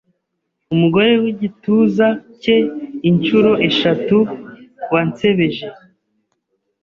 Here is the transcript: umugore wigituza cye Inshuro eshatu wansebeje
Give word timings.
umugore 0.73 1.11
wigituza 1.21 2.07
cye 2.41 2.57
Inshuro 3.09 3.51
eshatu 3.69 4.17
wansebeje 4.91 5.65